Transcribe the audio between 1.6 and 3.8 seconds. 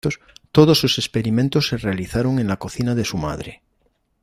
se realizaron en la cocina de su madre.